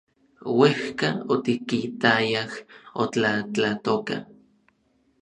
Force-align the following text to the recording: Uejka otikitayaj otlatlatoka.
Uejka 0.59 1.09
otikitayaj 1.33 2.51
otlatlatoka. 3.01 4.15